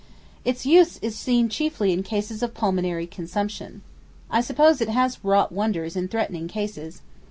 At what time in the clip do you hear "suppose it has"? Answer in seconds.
4.41-5.23